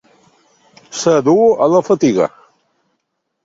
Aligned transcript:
Ésser 0.95 1.13
dur 1.29 1.45
a 1.67 1.69
la 1.77 1.85
fatiga. 1.91 2.31